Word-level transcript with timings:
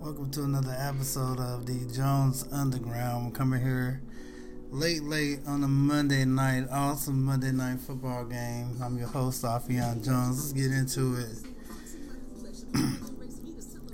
Welcome 0.00 0.30
to 0.30 0.44
another 0.44 0.74
episode 0.78 1.38
of 1.40 1.66
the 1.66 1.84
Jones 1.94 2.46
Underground. 2.50 3.26
I'm 3.26 3.32
coming 3.32 3.60
here 3.60 4.00
late, 4.70 5.02
late 5.02 5.40
on 5.46 5.62
a 5.62 5.68
Monday 5.68 6.24
night, 6.24 6.68
awesome 6.72 7.22
Monday 7.22 7.52
night 7.52 7.80
football 7.80 8.24
game. 8.24 8.78
I'm 8.82 8.96
your 8.96 9.08
host, 9.08 9.44
Offiong 9.44 10.02
Jones. 10.02 10.38
Let's 10.38 10.52
get 10.54 10.72
into 10.72 11.16
it. 11.16 11.28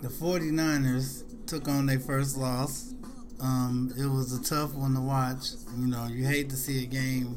the 0.00 0.09
49ers 0.09 1.25
took 1.48 1.66
on 1.66 1.87
their 1.87 1.98
first 1.98 2.36
loss. 2.36 2.95
Um, 3.41 3.93
it 3.98 4.07
was 4.07 4.32
a 4.32 4.45
tough 4.45 4.75
one 4.75 4.95
to 4.95 5.00
watch. 5.00 5.54
You 5.77 5.88
know, 5.88 6.07
you 6.07 6.25
hate 6.25 6.48
to 6.50 6.57
see 6.57 6.84
a 6.84 6.86
game 6.86 7.36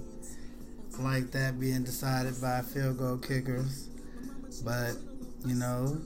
like 1.00 1.32
that 1.32 1.60
being 1.60 1.84
decided 1.84 2.40
by 2.40 2.62
field 2.62 3.00
goal 3.00 3.18
kickers. 3.18 3.90
But, 4.64 4.94
you 5.44 5.56
know, 5.56 6.00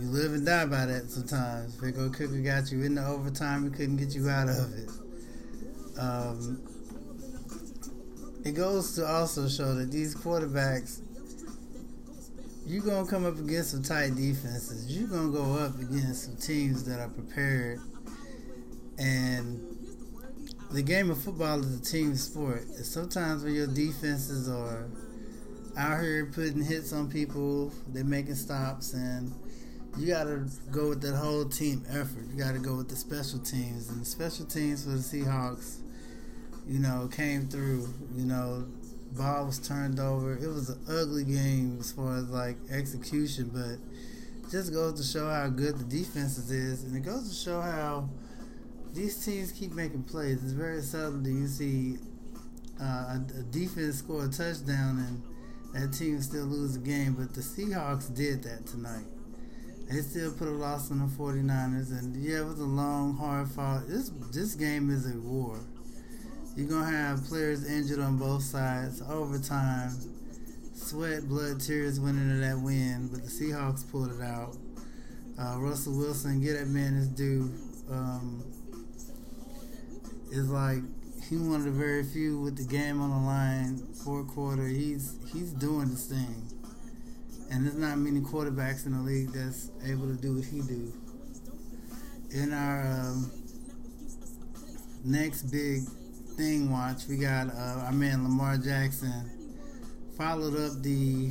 you 0.00 0.08
live 0.08 0.32
and 0.32 0.46
die 0.46 0.66
by 0.66 0.86
that 0.86 1.10
sometimes. 1.10 1.74
Goal 1.76 2.10
kicker 2.10 2.38
got 2.40 2.70
you 2.70 2.82
in 2.82 2.94
the 2.94 3.06
overtime 3.06 3.64
and 3.64 3.74
couldn't 3.74 3.96
get 3.96 4.14
you 4.14 4.28
out 4.28 4.48
of 4.48 4.72
it. 4.74 4.90
Um, 5.98 6.62
it 8.44 8.52
goes 8.52 8.94
to 8.94 9.06
also 9.06 9.48
show 9.48 9.74
that 9.74 9.90
these 9.90 10.14
quarterbacks, 10.14 11.00
you're 12.66 12.84
going 12.84 13.04
to 13.04 13.10
come 13.10 13.26
up 13.26 13.38
against 13.38 13.72
some 13.72 13.82
tight 13.82 14.14
defenses. 14.14 14.86
You're 14.86 15.08
going 15.08 15.32
to 15.32 15.36
go 15.36 15.54
up 15.54 15.78
against 15.80 16.24
some 16.24 16.36
teams 16.36 16.84
that 16.84 17.00
are 17.00 17.08
prepared. 17.08 17.80
And 18.98 19.60
the 20.70 20.82
game 20.82 21.10
of 21.10 21.22
football 21.22 21.60
is 21.60 21.80
a 21.80 21.82
team 21.82 22.14
sport. 22.16 22.62
Sometimes 22.84 23.42
when 23.42 23.54
your 23.54 23.66
defenses 23.66 24.48
are 24.48 24.88
out 25.76 26.00
here 26.00 26.26
putting 26.26 26.62
hits 26.62 26.92
on 26.92 27.10
people, 27.10 27.72
they're 27.88 28.04
making 28.04 28.34
stops, 28.34 28.92
and 28.92 29.32
you 29.98 30.06
got 30.06 30.24
to 30.24 30.48
go 30.70 30.90
with 30.90 31.02
that 31.02 31.16
whole 31.16 31.44
team 31.44 31.84
effort. 31.88 32.24
You 32.30 32.42
got 32.42 32.52
to 32.52 32.58
go 32.58 32.76
with 32.76 32.88
the 32.88 32.96
special 32.96 33.38
teams, 33.38 33.88
and 33.90 34.06
special 34.06 34.46
teams 34.46 34.84
for 34.84 34.90
the 34.90 34.98
Seahawks, 34.98 35.78
you 36.66 36.78
know, 36.78 37.08
came 37.10 37.48
through. 37.48 37.88
You 38.14 38.24
know, 38.24 38.66
ball 39.12 39.46
was 39.46 39.58
turned 39.58 39.98
over. 39.98 40.34
It 40.34 40.48
was 40.48 40.70
an 40.70 40.80
ugly 40.88 41.24
game 41.24 41.78
as 41.80 41.92
far 41.92 42.16
as 42.16 42.28
like 42.30 42.56
execution, 42.70 43.50
but 43.52 43.78
just 44.50 44.72
goes 44.72 44.94
to 44.94 45.18
show 45.18 45.28
how 45.28 45.48
good 45.48 45.78
the 45.78 45.84
defenses 45.84 46.50
is, 46.50 46.84
and 46.84 46.96
it 46.96 47.00
goes 47.00 47.28
to 47.28 47.34
show 47.34 47.60
how 47.60 48.08
these 48.94 49.24
teams 49.24 49.52
keep 49.52 49.72
making 49.72 50.04
plays. 50.04 50.42
It's 50.42 50.52
very 50.52 50.82
seldom 50.82 51.22
do 51.22 51.30
you 51.30 51.46
see 51.46 51.98
uh, 52.80 53.18
a, 53.38 53.42
defense 53.50 53.98
score 53.98 54.24
a 54.24 54.28
touchdown 54.28 54.98
and 54.98 55.22
that 55.74 55.92
team 55.92 56.20
still 56.22 56.46
lose 56.46 56.74
the 56.74 56.80
game. 56.80 57.14
But 57.14 57.34
the 57.34 57.40
Seahawks 57.40 58.14
did 58.14 58.42
that 58.44 58.66
tonight. 58.66 59.04
They 59.90 60.00
still 60.02 60.32
put 60.32 60.48
a 60.48 60.52
loss 60.52 60.90
on 60.90 60.98
the 60.98 61.06
49ers. 61.06 61.98
And 61.98 62.16
yeah, 62.16 62.40
it 62.40 62.44
was 62.44 62.60
a 62.60 62.64
long, 62.64 63.16
hard 63.16 63.48
fought. 63.48 63.88
This, 63.88 64.10
this 64.32 64.54
game 64.54 64.90
is 64.90 65.10
a 65.10 65.18
war. 65.18 65.58
You're 66.56 66.68
going 66.68 66.84
to 66.84 66.90
have 66.90 67.24
players 67.24 67.64
injured 67.68 68.00
on 68.00 68.18
both 68.18 68.42
sides, 68.42 69.02
overtime. 69.08 69.92
Sweat, 70.74 71.28
blood, 71.28 71.60
tears 71.60 72.00
went 72.00 72.18
into 72.18 72.36
that 72.36 72.58
win, 72.58 73.08
but 73.10 73.22
the 73.22 73.28
Seahawks 73.28 73.88
pulled 73.90 74.12
it 74.12 74.22
out. 74.22 74.56
Uh, 75.38 75.56
Russell 75.58 75.96
Wilson, 75.96 76.40
get 76.40 76.58
that 76.58 76.68
man 76.68 76.94
his 76.94 77.08
due. 77.08 77.50
Um, 77.90 78.44
is 80.30 80.50
like 80.50 80.82
he 81.28 81.36
one 81.36 81.56
of 81.56 81.64
the 81.64 81.70
very 81.70 82.04
few 82.04 82.40
with 82.40 82.56
the 82.56 82.64
game 82.64 83.00
on 83.00 83.10
the 83.10 83.26
line, 83.26 83.78
fourth 84.04 84.28
quarter. 84.28 84.66
He's 84.66 85.16
he's 85.32 85.52
doing 85.52 85.90
this 85.90 86.06
thing, 86.06 86.48
and 87.50 87.64
there's 87.64 87.76
not 87.76 87.98
many 87.98 88.20
quarterbacks 88.20 88.86
in 88.86 88.92
the 88.92 89.00
league 89.00 89.32
that's 89.32 89.70
able 89.84 90.06
to 90.06 90.14
do 90.14 90.36
what 90.36 90.44
he 90.44 90.60
do. 90.60 90.92
In 92.30 92.52
our 92.52 92.86
um, 92.86 93.30
next 95.04 95.42
big 95.44 95.82
thing 96.36 96.70
watch, 96.70 97.06
we 97.08 97.16
got 97.16 97.48
uh, 97.48 97.84
our 97.86 97.92
man 97.92 98.22
Lamar 98.22 98.58
Jackson 98.58 99.30
followed 100.16 100.56
up 100.56 100.82
the 100.82 101.30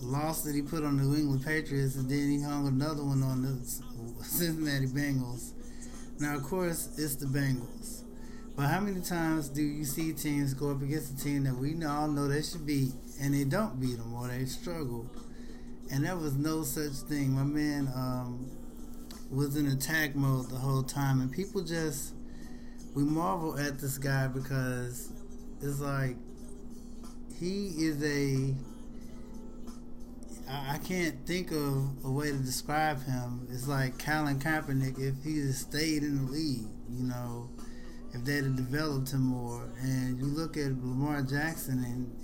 loss 0.00 0.42
that 0.44 0.54
he 0.54 0.62
put 0.62 0.84
on 0.84 0.96
the 0.96 1.02
New 1.02 1.16
England 1.16 1.44
Patriots, 1.44 1.96
and 1.96 2.08
then 2.08 2.30
he 2.30 2.40
hung 2.40 2.66
another 2.66 3.04
one 3.04 3.22
on 3.22 3.42
the 3.42 4.24
Cincinnati 4.24 4.86
Bengals. 4.86 5.52
Now, 6.20 6.36
of 6.36 6.44
course, 6.44 6.96
it's 6.98 7.16
the 7.16 7.26
Bengals. 7.26 8.02
But 8.56 8.66
how 8.66 8.80
many 8.80 9.00
times 9.00 9.48
do 9.48 9.62
you 9.62 9.84
see 9.84 10.12
teams 10.12 10.54
go 10.54 10.70
up 10.70 10.82
against 10.82 11.20
a 11.20 11.24
team 11.24 11.44
that 11.44 11.54
we 11.54 11.84
all 11.84 12.08
know 12.08 12.26
they 12.26 12.42
should 12.42 12.66
beat 12.66 12.92
and 13.20 13.32
they 13.32 13.44
don't 13.44 13.80
beat 13.80 13.98
them 13.98 14.14
or 14.14 14.26
they 14.28 14.46
struggle? 14.46 15.06
And 15.90 16.04
there 16.04 16.16
was 16.16 16.34
no 16.36 16.62
such 16.62 16.92
thing. 17.08 17.32
My 17.32 17.44
man 17.44 17.90
um, 17.94 18.50
was 19.30 19.56
in 19.56 19.66
attack 19.68 20.14
mode 20.14 20.50
the 20.50 20.56
whole 20.56 20.82
time, 20.82 21.20
and 21.20 21.32
people 21.32 21.62
just 21.62 22.14
we 22.94 23.02
marvel 23.02 23.58
at 23.58 23.78
this 23.78 23.98
guy 23.98 24.26
because 24.26 25.10
it's 25.62 25.80
like 25.80 26.16
he 27.38 27.68
is 27.78 28.02
a 28.02 28.54
I 30.50 30.78
can't 30.78 31.14
think 31.26 31.50
of 31.52 32.04
a 32.04 32.10
way 32.10 32.30
to 32.30 32.38
describe 32.38 33.04
him. 33.04 33.46
It's 33.50 33.68
like 33.68 33.98
Colin 33.98 34.38
Kaepernick 34.38 34.98
if 34.98 35.22
he 35.22 35.40
had 35.40 35.54
stayed 35.54 36.02
in 36.02 36.26
the 36.26 36.32
league, 36.32 36.66
you 36.90 37.04
know 37.04 37.48
if 38.14 38.24
they'd 38.24 38.44
have 38.44 38.56
developed 38.56 39.10
him 39.10 39.22
more. 39.22 39.68
And 39.80 40.18
you 40.18 40.26
look 40.26 40.56
at 40.56 40.72
Lamar 40.82 41.22
Jackson, 41.22 41.84
and 41.84 42.17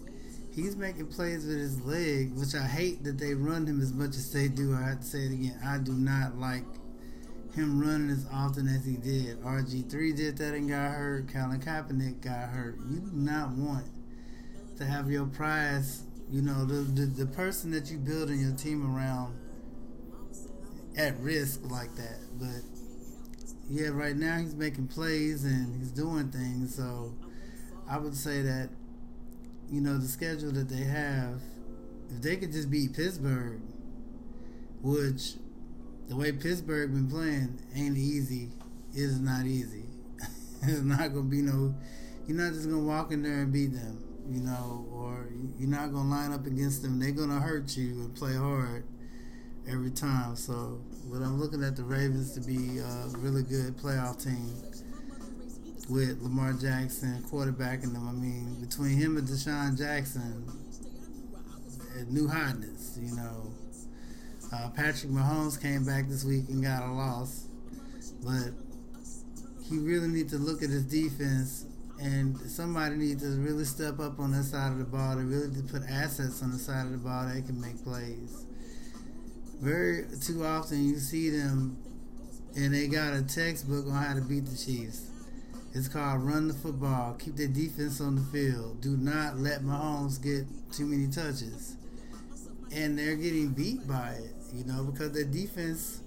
he's 0.54 0.76
making 0.76 1.06
plays 1.08 1.44
with 1.44 1.58
his 1.58 1.80
leg, 1.82 2.32
which 2.34 2.54
I 2.54 2.66
hate 2.66 3.02
that 3.04 3.18
they 3.18 3.34
run 3.34 3.66
him 3.66 3.80
as 3.80 3.92
much 3.92 4.10
as 4.10 4.32
they 4.32 4.48
do. 4.48 4.74
I 4.74 4.88
have 4.88 5.00
to 5.00 5.06
say 5.06 5.20
it 5.20 5.32
again. 5.32 5.58
I 5.64 5.78
do 5.78 5.92
not 5.92 6.38
like 6.38 6.64
him 7.54 7.80
running 7.80 8.10
as 8.10 8.26
often 8.32 8.68
as 8.68 8.84
he 8.84 8.96
did. 8.96 9.40
RG3 9.42 10.16
did 10.16 10.36
that 10.38 10.54
and 10.54 10.68
got 10.68 10.92
hurt. 10.92 11.32
Colin 11.32 11.60
Kaepernick 11.60 12.20
got 12.20 12.48
hurt. 12.48 12.78
You 12.88 13.00
do 13.00 13.10
not 13.12 13.50
want 13.50 13.86
to 14.78 14.84
have 14.84 15.10
your 15.10 15.26
prize, 15.26 16.02
you 16.30 16.42
know, 16.42 16.64
the, 16.64 16.74
the, 16.74 17.06
the 17.06 17.26
person 17.26 17.70
that 17.72 17.90
you 17.90 17.98
building 17.98 18.40
your 18.40 18.54
team 18.54 18.94
around 18.94 19.38
at 20.96 21.18
risk 21.20 21.60
like 21.70 21.94
that. 21.96 22.18
But 22.38 22.62
yeah, 23.68 23.88
right 23.88 24.16
now 24.16 24.38
he's 24.38 24.54
making 24.54 24.88
plays 24.88 25.44
and 25.44 25.76
he's 25.80 25.90
doing 25.90 26.30
things. 26.30 26.74
So 26.74 27.14
I 27.88 27.98
would 27.98 28.16
say 28.16 28.42
that, 28.42 28.70
you 29.70 29.80
know, 29.80 29.98
the 29.98 30.08
schedule 30.08 30.52
that 30.52 30.68
they 30.68 30.84
have, 30.84 31.40
if 32.10 32.22
they 32.22 32.36
could 32.36 32.52
just 32.52 32.70
beat 32.70 32.94
Pittsburgh, 32.94 33.60
which 34.82 35.34
the 36.08 36.16
way 36.16 36.32
Pittsburgh 36.32 36.92
been 36.92 37.08
playing 37.08 37.58
ain't 37.74 37.96
easy, 37.96 38.50
is 38.94 39.20
not 39.20 39.46
easy. 39.46 39.84
it's 40.62 40.82
not 40.82 41.12
gonna 41.12 41.22
be 41.22 41.42
no. 41.42 41.74
You're 42.26 42.38
not 42.38 42.52
just 42.52 42.68
gonna 42.68 42.82
walk 42.82 43.12
in 43.12 43.22
there 43.22 43.42
and 43.42 43.52
beat 43.52 43.72
them, 43.72 44.02
you 44.30 44.40
know, 44.40 44.86
or 44.92 45.28
you're 45.58 45.68
not 45.68 45.92
gonna 45.92 46.08
line 46.08 46.32
up 46.32 46.46
against 46.46 46.82
them. 46.82 46.98
They're 47.00 47.10
gonna 47.10 47.40
hurt 47.40 47.76
you 47.76 47.92
and 48.00 48.14
play 48.14 48.34
hard 48.34 48.84
every 49.68 49.90
time. 49.90 50.36
So, 50.36 50.80
but 51.10 51.22
I'm 51.22 51.40
looking 51.40 51.62
at 51.64 51.76
the 51.76 51.84
Ravens 51.84 52.32
to 52.32 52.40
be 52.40 52.78
a 52.78 53.08
really 53.18 53.42
good 53.42 53.76
playoff 53.76 54.22
team 54.22 54.54
with 55.88 56.20
Lamar 56.22 56.52
Jackson 56.52 57.22
quarterbacking 57.30 57.92
them. 57.92 58.08
I 58.08 58.12
mean, 58.12 58.56
between 58.60 58.96
him 58.96 59.16
and 59.16 59.26
Deshaun 59.26 59.76
Jackson, 59.76 60.44
new 62.08 62.28
hotness, 62.28 62.98
you 63.00 63.14
know. 63.14 63.52
Uh, 64.52 64.68
Patrick 64.70 65.10
Mahomes 65.10 65.60
came 65.60 65.84
back 65.84 66.08
this 66.08 66.24
week 66.24 66.44
and 66.48 66.62
got 66.62 66.82
a 66.82 66.92
loss, 66.92 67.46
but 68.22 68.52
he 69.68 69.78
really 69.78 70.08
needs 70.08 70.32
to 70.32 70.38
look 70.38 70.62
at 70.62 70.70
his 70.70 70.84
defense 70.84 71.66
and 72.00 72.38
somebody 72.50 72.96
needs 72.96 73.22
to 73.22 73.28
really 73.40 73.64
step 73.64 73.98
up 74.00 74.18
on 74.18 74.32
that 74.32 74.44
side 74.44 74.72
of 74.72 74.78
the 74.78 74.84
ball 74.84 75.14
to 75.14 75.22
really 75.22 75.48
put 75.62 75.82
assets 75.88 76.42
on 76.42 76.50
the 76.50 76.58
side 76.58 76.86
of 76.86 76.92
the 76.92 76.98
ball 76.98 77.26
that 77.26 77.46
can 77.46 77.60
make 77.60 77.82
plays 77.84 78.46
very 79.60 80.04
too 80.20 80.44
often 80.44 80.84
you 80.84 80.96
see 80.96 81.30
them 81.30 81.76
and 82.56 82.74
they 82.74 82.86
got 82.86 83.14
a 83.14 83.22
textbook 83.22 83.86
on 83.86 83.92
how 83.92 84.14
to 84.14 84.20
beat 84.20 84.46
the 84.46 84.56
Chiefs. 84.56 85.10
It's 85.74 85.88
called 85.88 86.22
run 86.22 86.46
the 86.46 86.54
football, 86.54 87.14
keep 87.14 87.34
the 87.34 87.48
defense 87.48 88.00
on 88.00 88.14
the 88.14 88.22
field. 88.22 88.80
Do 88.80 88.96
not 88.96 89.38
let 89.38 89.62
Mahomes 89.62 90.22
get 90.22 90.46
too 90.72 90.86
many 90.86 91.08
touches. 91.08 91.76
And 92.72 92.96
they're 92.96 93.16
getting 93.16 93.48
beat 93.48 93.86
by 93.86 94.10
it, 94.10 94.34
you 94.52 94.64
know, 94.64 94.84
because 94.84 95.10
their 95.10 95.24
defense 95.24 96.00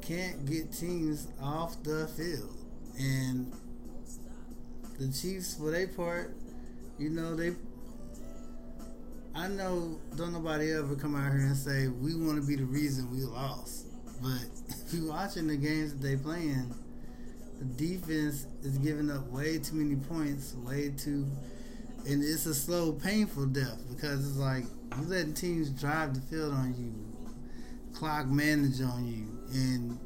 can't 0.00 0.44
get 0.44 0.72
teams 0.72 1.28
off 1.40 1.80
the 1.84 2.08
field. 2.08 2.56
And 2.98 3.52
the 4.98 5.12
Chiefs, 5.12 5.54
for 5.54 5.70
their 5.70 5.86
part, 5.86 6.34
you 6.98 7.08
know, 7.08 7.36
they 7.36 7.54
I 9.34 9.48
know 9.48 9.98
don't 10.16 10.32
nobody 10.32 10.72
ever 10.72 10.94
come 10.94 11.14
out 11.14 11.32
here 11.32 11.40
and 11.40 11.56
say 11.56 11.88
we 11.88 12.14
want 12.14 12.40
to 12.40 12.46
be 12.46 12.56
the 12.56 12.64
reason 12.64 13.10
we 13.10 13.20
lost. 13.20 13.86
But 14.20 14.48
if 14.68 14.92
you 14.92 15.08
watching 15.08 15.46
the 15.46 15.56
games 15.56 15.92
that 15.92 16.02
they 16.02 16.16
playing, 16.16 16.74
the 17.62 17.86
defense 17.86 18.46
is 18.62 18.76
giving 18.78 19.10
up 19.10 19.26
way 19.28 19.58
too 19.58 19.76
many 19.76 19.94
points, 19.94 20.54
way 20.64 20.92
too, 20.96 21.26
and 22.06 22.22
it's 22.22 22.46
a 22.46 22.54
slow, 22.54 22.92
painful 22.92 23.46
death 23.46 23.78
because 23.88 24.28
it's 24.28 24.36
like 24.36 24.64
you 24.98 25.06
letting 25.06 25.34
teams 25.34 25.70
drive 25.70 26.14
the 26.14 26.20
field 26.22 26.52
on 26.52 26.74
you, 26.76 26.92
clock 27.94 28.26
manage 28.26 28.80
on 28.80 29.06
you, 29.06 29.28
and 29.52 29.98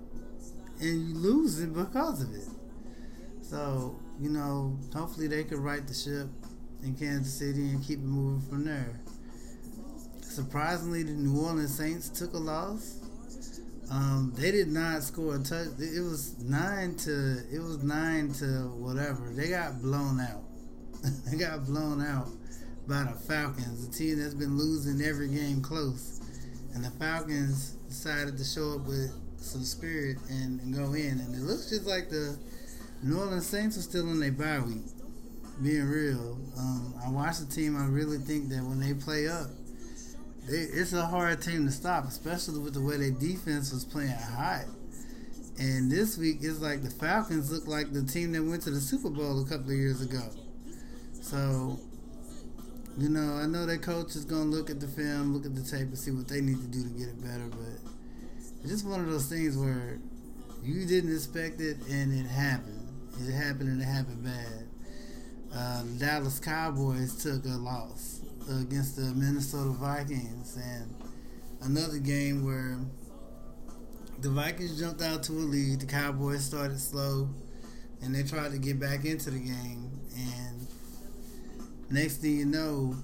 and 0.80 1.08
you 1.08 1.14
lose 1.14 1.58
it 1.60 1.72
because 1.72 2.22
of 2.22 2.34
it. 2.34 2.48
So 3.40 3.98
you 4.20 4.28
know, 4.28 4.78
hopefully 4.94 5.26
they 5.26 5.44
could 5.44 5.58
right 5.58 5.86
the 5.86 5.94
ship 5.94 6.28
in 6.82 6.94
Kansas 6.94 7.32
City 7.32 7.70
and 7.70 7.82
keep 7.82 8.00
it 8.00 8.04
moving 8.04 8.46
from 8.48 8.64
there. 8.66 9.00
Surprisingly, 10.20 11.04
the 11.04 11.12
New 11.12 11.40
Orleans 11.40 11.74
Saints 11.74 12.10
took 12.10 12.34
a 12.34 12.38
loss. 12.38 12.98
Um, 13.90 14.32
they 14.36 14.50
did 14.50 14.68
not 14.68 15.02
score 15.02 15.36
a 15.36 15.38
touch. 15.38 15.68
It 15.78 16.02
was 16.02 16.38
nine 16.42 16.96
to 16.96 17.38
it 17.52 17.60
was 17.60 17.82
nine 17.82 18.32
to 18.34 18.68
whatever. 18.76 19.30
They 19.32 19.48
got 19.48 19.80
blown 19.80 20.20
out. 20.20 20.42
they 21.30 21.36
got 21.36 21.64
blown 21.66 22.02
out 22.02 22.28
by 22.88 23.04
the 23.04 23.18
Falcons, 23.18 23.86
a 23.86 23.90
team 23.90 24.18
that's 24.18 24.34
been 24.34 24.58
losing 24.58 25.04
every 25.06 25.28
game 25.28 25.60
close. 25.60 26.20
And 26.74 26.84
the 26.84 26.90
Falcons 26.90 27.76
decided 27.88 28.36
to 28.38 28.44
show 28.44 28.74
up 28.74 28.86
with 28.86 29.12
some 29.38 29.62
spirit 29.62 30.18
and, 30.28 30.60
and 30.60 30.74
go 30.74 30.94
in. 30.94 31.20
And 31.20 31.34
it 31.34 31.42
looks 31.42 31.70
just 31.70 31.86
like 31.86 32.10
the 32.10 32.36
New 33.02 33.18
Orleans 33.18 33.46
Saints 33.46 33.76
are 33.78 33.82
still 33.82 34.10
in 34.10 34.20
their 34.20 34.32
bye 34.32 34.60
week. 34.60 34.84
Being 35.62 35.88
real, 35.88 36.38
um, 36.58 36.94
I 37.02 37.08
watch 37.08 37.38
the 37.38 37.46
team. 37.46 37.76
I 37.76 37.86
really 37.86 38.18
think 38.18 38.50
that 38.50 38.62
when 38.62 38.78
they 38.78 38.92
play 38.92 39.26
up, 39.26 39.46
they, 40.46 40.58
it's 40.58 40.92
a 40.92 41.04
hard 41.04 41.42
team 41.42 41.66
to 41.66 41.72
stop, 41.72 42.04
especially 42.06 42.60
with 42.60 42.74
the 42.74 42.80
way 42.80 42.96
their 42.96 43.10
defense 43.10 43.72
was 43.72 43.84
playing 43.84 44.10
hot. 44.10 44.64
And 45.58 45.90
this 45.90 46.18
week, 46.18 46.38
it's 46.42 46.60
like 46.60 46.82
the 46.82 46.90
Falcons 46.90 47.50
look 47.50 47.66
like 47.66 47.92
the 47.92 48.02
team 48.02 48.32
that 48.32 48.44
went 48.44 48.62
to 48.62 48.70
the 48.70 48.80
Super 48.80 49.10
Bowl 49.10 49.42
a 49.42 49.44
couple 49.44 49.70
of 49.70 49.76
years 49.76 50.02
ago. 50.02 50.22
So, 51.20 51.78
you 52.98 53.08
know, 53.08 53.34
I 53.42 53.46
know 53.46 53.66
that 53.66 53.82
coach 53.82 54.14
is 54.14 54.24
to 54.26 54.34
look 54.34 54.70
at 54.70 54.80
the 54.80 54.86
film, 54.86 55.32
look 55.32 55.46
at 55.46 55.54
the 55.54 55.62
tape, 55.62 55.88
and 55.88 55.98
see 55.98 56.10
what 56.10 56.28
they 56.28 56.40
need 56.40 56.60
to 56.60 56.68
do 56.68 56.82
to 56.82 56.90
get 56.90 57.08
it 57.08 57.22
better. 57.22 57.48
But 57.48 57.92
it's 58.62 58.70
just 58.70 58.86
one 58.86 59.00
of 59.00 59.10
those 59.10 59.26
things 59.26 59.56
where 59.56 59.98
you 60.62 60.86
didn't 60.86 61.12
expect 61.12 61.60
it 61.60 61.78
and 61.88 62.12
it 62.12 62.28
happened. 62.28 62.86
It 63.18 63.32
happened 63.32 63.70
and 63.70 63.80
it 63.80 63.86
happened 63.86 64.22
bad. 64.22 64.68
Uh, 65.54 65.82
Dallas 65.98 66.38
Cowboys 66.38 67.22
took 67.22 67.44
a 67.46 67.56
loss 67.56 68.15
against 68.48 68.96
the 68.96 69.02
Minnesota 69.14 69.70
Vikings, 69.70 70.56
and 70.56 70.94
another 71.62 71.98
game 71.98 72.44
where 72.44 72.78
the 74.20 74.30
Vikings 74.30 74.78
jumped 74.78 75.02
out 75.02 75.22
to 75.24 75.32
a 75.32 75.34
lead. 75.34 75.80
The 75.80 75.86
Cowboys 75.86 76.44
started 76.44 76.80
slow, 76.80 77.28
and 78.02 78.14
they 78.14 78.22
tried 78.22 78.52
to 78.52 78.58
get 78.58 78.80
back 78.80 79.04
into 79.04 79.30
the 79.30 79.38
game. 79.38 79.90
And 80.16 80.66
next 81.90 82.18
thing 82.18 82.36
you 82.36 82.46
know, 82.46 82.94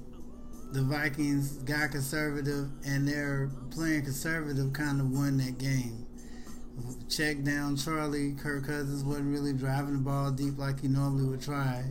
the 0.72 0.82
Vikings 0.82 1.58
got 1.58 1.90
conservative, 1.90 2.68
and 2.86 3.06
they're 3.06 3.50
playing 3.70 4.02
conservative 4.02 4.72
kind 4.72 5.00
of 5.00 5.10
won 5.10 5.38
that 5.38 5.58
game 5.58 6.06
check 7.08 7.42
down 7.42 7.76
Charlie. 7.76 8.32
Kirk 8.32 8.66
Cousins 8.66 9.04
wasn't 9.04 9.32
really 9.32 9.52
driving 9.52 9.94
the 9.94 10.00
ball 10.00 10.30
deep 10.30 10.58
like 10.58 10.80
he 10.80 10.88
normally 10.88 11.24
would 11.24 11.42
try. 11.42 11.84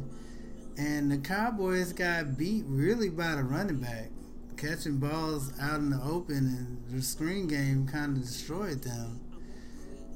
And 0.81 1.11
the 1.11 1.17
Cowboys 1.19 1.93
got 1.93 2.39
beat 2.39 2.63
really 2.67 3.09
by 3.09 3.35
the 3.35 3.43
running 3.43 3.77
back. 3.77 4.09
Catching 4.57 4.97
balls 4.97 5.53
out 5.61 5.77
in 5.77 5.91
the 5.91 6.01
open 6.01 6.37
and 6.37 6.83
the 6.89 7.03
screen 7.03 7.45
game 7.45 7.87
kind 7.87 8.17
of 8.17 8.23
destroyed 8.23 8.81
them. 8.81 9.19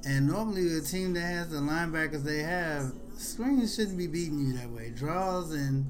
And 0.08 0.26
normally, 0.26 0.76
a 0.76 0.82
team 0.82 1.14
that 1.14 1.22
has 1.22 1.50
the 1.50 1.58
linebackers 1.58 2.24
they 2.24 2.40
have, 2.40 2.94
screens 3.16 3.76
shouldn't 3.76 3.98
be 4.00 4.08
beating 4.08 4.40
you 4.40 4.54
that 4.54 4.72
way. 4.72 4.90
Draws 4.90 5.54
and 5.54 5.86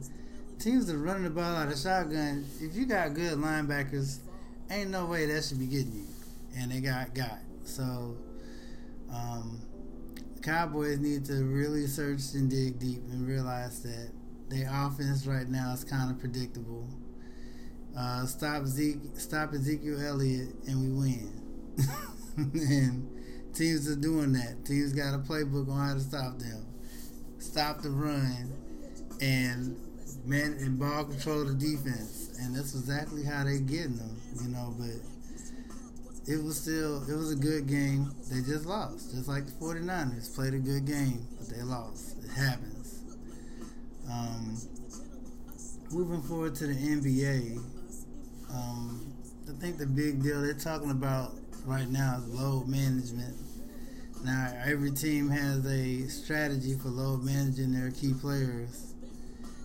teams 0.59 0.87
that 0.87 0.97
running 0.97 1.23
the 1.23 1.29
ball 1.29 1.55
out 1.55 1.71
of 1.71 1.79
shotgun, 1.79 2.45
if 2.59 2.75
you 2.75 2.85
got 2.85 3.13
good 3.13 3.37
linebackers, 3.37 4.19
ain't 4.69 4.89
no 4.89 5.05
way 5.05 5.25
that 5.25 5.45
should 5.45 5.59
be 5.59 5.67
getting 5.67 5.93
you. 5.93 6.07
And 6.57 6.69
they 6.69 6.81
got 6.81 7.13
got. 7.13 7.39
So 7.63 8.17
um, 9.09 9.61
Cowboys 10.41 10.99
need 10.99 11.23
to 11.25 11.45
really 11.45 11.87
search 11.87 12.33
and 12.33 12.49
dig 12.49 12.77
deep 12.77 13.03
and 13.09 13.25
realize 13.25 13.81
that 13.83 14.11
their 14.49 14.69
offense 14.71 15.25
right 15.25 15.47
now 15.47 15.73
is 15.73 15.83
kind 15.83 16.11
of 16.11 16.19
predictable. 16.19 16.87
Uh, 17.97 18.25
stop 18.25 18.65
Zeke, 18.65 18.97
stop 19.15 19.53
Ezekiel 19.53 19.99
Elliott, 20.05 20.53
and 20.67 20.81
we 20.81 20.89
win. 20.89 21.41
and 22.37 23.09
teams 23.53 23.89
are 23.89 23.95
doing 23.95 24.33
that. 24.33 24.65
Teams 24.65 24.93
got 24.93 25.13
a 25.13 25.19
playbook 25.19 25.69
on 25.69 25.87
how 25.87 25.93
to 25.93 25.99
stop 25.99 26.37
them. 26.37 26.65
Stop 27.39 27.81
the 27.81 27.89
run, 27.89 28.51
and 29.21 29.77
man, 30.25 30.57
and 30.59 30.77
ball 30.77 31.05
control 31.05 31.45
the 31.45 31.53
defense. 31.53 32.37
And 32.39 32.55
that's 32.55 32.75
exactly 32.75 33.23
how 33.23 33.45
they 33.45 33.59
getting 33.59 33.97
them, 33.97 34.19
you 34.43 34.49
know. 34.49 34.75
But 34.77 34.99
it 36.27 36.43
was 36.43 36.59
still 36.59 37.03
it 37.09 37.15
was 37.15 37.31
a 37.31 37.35
good 37.35 37.67
game. 37.67 38.11
They 38.29 38.41
just 38.41 38.65
lost, 38.65 39.11
just 39.15 39.27
like 39.29 39.45
the 39.45 39.53
49ers 39.53 40.35
played 40.35 40.53
a 40.53 40.59
good 40.59 40.85
game, 40.85 41.25
but 41.37 41.49
they 41.49 41.61
lost. 41.63 42.17
It 42.23 42.31
happens. 42.31 42.74
Um, 44.09 44.57
moving 45.91 46.21
forward 46.21 46.55
to 46.55 46.67
the 46.67 46.73
NBA, 46.73 47.57
um, 48.51 49.13
I 49.49 49.53
think 49.59 49.77
the 49.77 49.85
big 49.87 50.21
deal 50.21 50.41
they're 50.41 50.53
talking 50.53 50.91
about 50.91 51.33
right 51.65 51.89
now 51.89 52.17
is 52.17 52.27
load 52.27 52.67
management. 52.67 53.35
Now 54.23 54.53
every 54.65 54.91
team 54.91 55.29
has 55.29 55.65
a 55.65 56.07
strategy 56.07 56.75
for 56.75 56.89
load 56.89 57.23
managing 57.23 57.73
their 57.73 57.91
key 57.91 58.13
players 58.13 58.93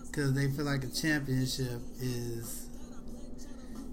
because 0.05 0.33
they 0.33 0.49
feel 0.49 0.65
like 0.65 0.83
a 0.83 0.89
championship 0.89 1.81
is 1.99 2.67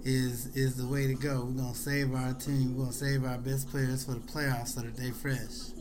is 0.04 0.46
is 0.56 0.76
the 0.76 0.86
way 0.86 1.06
to 1.06 1.14
go. 1.14 1.44
We're 1.44 1.62
gonna 1.62 1.74
save 1.74 2.14
our 2.14 2.32
team. 2.34 2.76
We're 2.76 2.84
gonna 2.84 2.92
save 2.92 3.24
our 3.24 3.38
best 3.38 3.70
players 3.70 4.04
for 4.04 4.12
the 4.12 4.20
playoffs 4.20 4.68
so 4.68 4.80
that 4.82 4.96
they 4.96 5.10
fresh. 5.10 5.72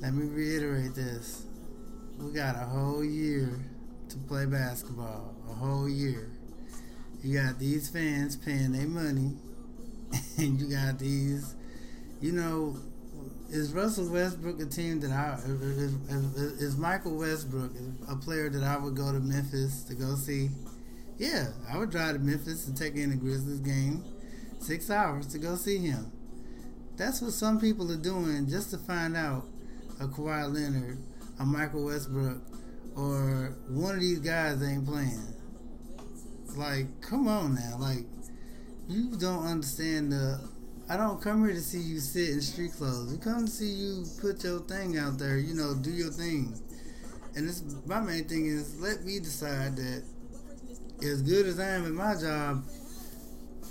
Let 0.00 0.14
me 0.14 0.26
reiterate 0.26 0.94
this: 0.94 1.44
we 2.22 2.32
got 2.32 2.54
a 2.56 2.66
whole 2.66 3.04
year 3.04 3.60
to 4.08 4.16
play 4.28 4.46
basketball. 4.46 5.34
A 5.50 5.52
whole 5.52 5.88
year. 5.88 6.30
You 7.22 7.40
got 7.40 7.58
these 7.58 7.88
fans 7.88 8.36
paying 8.36 8.72
their 8.72 8.86
money, 8.86 9.32
and 10.38 10.60
you 10.60 10.68
got 10.68 10.98
these. 10.98 11.54
You 12.20 12.32
know, 12.32 12.76
is 13.50 13.72
Russell 13.72 14.10
Westbrook 14.10 14.60
a 14.60 14.66
team 14.66 15.00
that 15.00 15.10
I 15.10 15.34
is, 15.44 15.94
is, 16.60 16.76
Michael 16.76 17.18
Westbrook 17.18 17.72
a 18.08 18.16
player 18.16 18.48
that 18.48 18.62
I 18.62 18.76
would 18.76 18.96
go 18.96 19.12
to 19.12 19.20
Memphis 19.20 19.82
to 19.84 19.94
go 19.94 20.14
see? 20.14 20.50
Yeah, 21.18 21.48
I 21.70 21.76
would 21.78 21.90
drive 21.90 22.14
to 22.14 22.18
Memphis 22.18 22.66
and 22.66 22.76
take 22.76 22.94
in 22.96 23.10
the 23.10 23.16
Grizzlies 23.16 23.60
game, 23.60 24.04
six 24.58 24.90
hours 24.90 25.26
to 25.28 25.38
go 25.38 25.56
see 25.56 25.78
him. 25.78 26.10
That's 26.96 27.20
what 27.20 27.32
some 27.32 27.60
people 27.60 27.90
are 27.92 27.96
doing 27.96 28.48
just 28.48 28.70
to 28.70 28.78
find 28.78 29.16
out 29.16 29.44
a 30.00 30.06
Kawhi 30.06 30.52
Leonard, 30.52 30.98
a 31.38 31.44
Michael 31.44 31.84
Westbrook, 31.86 32.42
or 32.96 33.56
one 33.68 33.94
of 33.94 34.00
these 34.00 34.20
guys 34.20 34.62
ain't 34.62 34.86
playing. 34.86 35.34
Like, 36.56 37.00
come 37.00 37.28
on 37.28 37.54
now. 37.54 37.76
Like, 37.78 38.04
you 38.88 39.16
don't 39.16 39.46
understand 39.46 40.12
the. 40.12 40.40
I 40.88 40.96
don't 40.96 41.22
come 41.22 41.44
here 41.44 41.54
to 41.54 41.60
see 41.60 41.78
you 41.78 42.00
sit 42.00 42.30
in 42.30 42.40
street 42.40 42.72
clothes. 42.72 43.12
We 43.12 43.18
come 43.18 43.46
to 43.46 43.50
see 43.50 43.70
you 43.70 44.04
put 44.20 44.44
your 44.44 44.60
thing 44.60 44.98
out 44.98 45.18
there. 45.18 45.38
You 45.38 45.54
know, 45.54 45.74
do 45.74 45.90
your 45.90 46.10
thing. 46.10 46.58
And 47.34 47.48
this, 47.48 47.62
my 47.86 48.00
main 48.00 48.24
thing 48.24 48.46
is 48.46 48.78
let 48.80 49.04
me 49.04 49.18
decide 49.18 49.76
that 49.76 50.04
as 51.02 51.22
good 51.22 51.46
as 51.46 51.58
I 51.58 51.68
am 51.68 51.86
at 51.86 51.92
my 51.92 52.14
job, 52.14 52.64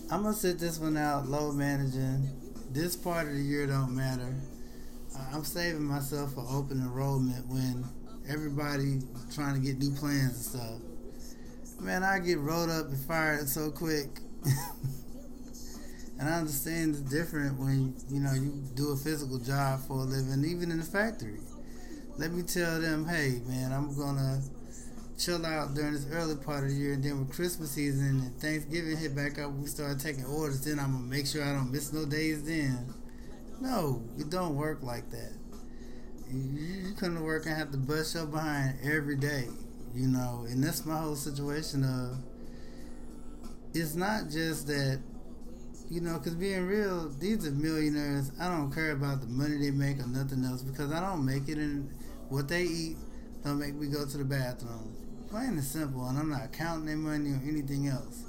I'm 0.10 0.24
gonna 0.24 0.34
sit 0.34 0.58
this 0.60 0.80
one 0.80 0.98
out 0.98 1.28
low 1.28 1.52
managing. 1.52 2.30
This 2.72 2.96
part 2.96 3.28
of 3.28 3.34
the 3.34 3.42
year 3.42 3.68
don't 3.68 3.96
matter. 3.96 4.34
I'm 5.34 5.44
saving 5.44 5.84
myself 5.84 6.34
for 6.34 6.46
open 6.50 6.80
enrollment 6.80 7.48
when 7.48 7.86
everybody 8.28 9.00
trying 9.34 9.56
to 9.56 9.62
get 9.62 9.78
new 9.80 9.92
plans 9.92 10.36
and 10.36 10.62
stuff. 10.62 11.82
Man, 11.82 12.04
I 12.04 12.20
get 12.20 12.38
rolled 12.38 12.70
up 12.70 12.88
and 12.88 12.98
fired 13.06 13.50
so 13.50 13.72
quick. 13.72 14.20
and 16.20 16.30
I 16.30 16.34
understand 16.34 16.92
it's 16.92 17.02
different 17.02 17.60
when 17.60 17.96
you 18.10 18.20
know 18.20 18.34
you 18.34 18.64
do 18.76 18.92
a 18.92 18.98
physical 18.98 19.40
job 19.40 19.82
for 19.88 19.94
a 19.94 20.04
living, 20.04 20.46
even 20.46 20.72
in 20.72 20.78
the 20.78 20.86
factory. 20.86 21.40
Let 22.18 22.32
me 22.32 22.44
tell 22.44 22.80
them, 22.80 23.08
hey 23.08 23.42
man, 23.48 23.74
I'm 23.74 23.98
gonna 23.98 24.42
chill 25.18 25.44
out 25.46 25.74
during 25.74 25.94
this 25.94 26.08
early 26.12 26.36
part 26.36 26.64
of 26.64 26.70
the 26.70 26.76
year, 26.76 26.94
and 26.94 27.04
then 27.04 27.20
with 27.20 27.36
Christmas 27.36 27.72
season 27.72 28.20
and 28.20 28.40
Thanksgiving 28.40 28.98
hit 28.98 29.16
back 29.16 29.40
up, 29.40 29.52
we 29.54 29.66
start 29.68 30.00
taking 30.00 30.26
orders. 30.26 30.64
Then 30.64 30.80
I'm 30.80 30.94
gonna 30.94 31.06
make 31.06 31.26
sure 31.26 31.44
I 31.44 31.54
don't 31.54 31.72
miss 31.72 31.92
no 31.92 32.06
days. 32.06 32.44
Then, 32.44 32.94
no, 33.62 34.04
it 34.18 34.30
don't 34.30 34.56
work 34.56 34.84
like 34.84 35.10
that. 35.12 35.34
You, 36.30 36.40
you 36.40 36.94
come 36.96 37.16
to 37.16 37.24
work 37.24 37.46
and 37.46 37.56
have 37.56 37.72
to 37.72 37.78
bust 37.78 38.16
your 38.16 38.26
behind 38.26 38.80
every 38.84 39.16
day, 39.16 39.48
you 39.94 40.08
know. 40.08 40.46
And 40.50 40.64
that's 40.64 40.86
my 40.86 40.98
whole 40.98 41.16
situation 41.16 41.84
of. 41.84 42.18
It's 43.74 43.96
not 43.96 44.30
just 44.30 44.68
that, 44.68 45.00
you 45.90 46.02
know, 46.02 46.18
because 46.18 46.36
being 46.36 46.68
real, 46.68 47.10
these 47.10 47.48
are 47.48 47.52
millionaires. 47.52 48.32
I 48.40 48.50
don't 48.50 48.74
care 48.74 48.92
about 48.92 49.22
the 49.22 49.28
money 49.28 49.58
they 49.58 49.72
make 49.72 50.00
or 50.00 50.08
nothing 50.08 50.44
else 50.44 50.62
because 50.62 50.92
I 50.92 51.00
don't 51.00 51.26
make 51.26 51.48
it, 51.48 51.58
and 51.58 51.90
what 52.30 52.50
they 52.50 52.64
eat 52.64 52.98
don't 53.44 53.60
make 53.60 53.76
me 53.76 53.88
go 53.88 54.06
to 54.06 54.18
the 54.18 54.26
bathroom 54.26 54.96
plain 55.32 55.50
and 55.52 55.64
simple, 55.64 56.06
and 56.08 56.20
I'm 56.20 56.30
not 56.30 56.52
counting 56.52 56.86
their 56.86 56.98
money 56.98 57.32
or 57.32 57.42
anything 57.48 57.88
else. 57.88 58.26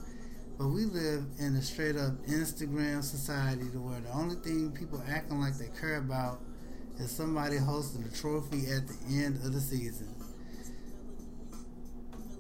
But 0.63 0.69
we 0.69 0.85
live 0.85 1.25
in 1.41 1.57
a 1.57 1.61
straight 1.61 1.97
up 1.97 2.25
Instagram 2.29 3.03
society 3.03 3.69
to 3.73 3.81
where 3.81 3.99
the 3.99 4.13
only 4.13 4.37
thing 4.37 4.71
people 4.71 5.03
acting 5.11 5.41
like 5.41 5.59
they 5.59 5.71
care 5.81 5.97
about 5.97 6.39
is 7.01 7.11
somebody 7.11 7.57
hosting 7.57 8.05
a 8.05 8.17
trophy 8.17 8.71
at 8.71 8.87
the 8.87 8.97
end 9.09 9.45
of 9.45 9.53
the 9.55 9.61
season. 9.61 10.15